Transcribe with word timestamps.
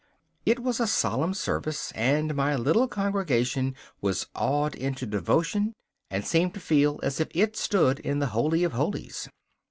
It 0.47 0.59
was 0.61 0.79
a 0.79 0.87
solemn 0.87 1.35
service, 1.35 1.91
and 1.93 2.33
my 2.33 2.55
little 2.55 2.87
congregation 2.87 3.75
was 4.01 4.25
awed 4.35 4.73
into 4.73 5.05
devotion 5.05 5.73
and 6.09 6.25
seemed 6.25 6.55
to 6.55 6.59
feel 6.59 6.99
as 7.03 7.19
if 7.19 7.27
it 7.35 7.55
stood 7.55 7.99
in 7.99 8.17
the 8.17 8.25
Holy 8.33 8.63
of 8.63 8.73
Holies. 8.73 9.29